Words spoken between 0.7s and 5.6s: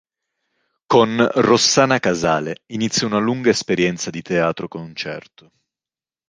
Con Rossana Casale inizia una lunga esperienza di teatro concerto.